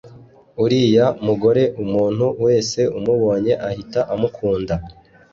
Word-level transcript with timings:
uriya 0.63 1.05
mugore 1.25 1.63
umuntu 1.83 2.25
wese 2.45 2.79
umubonye 2.97 3.53
ahita 3.69 4.01
amukunda 4.13 4.73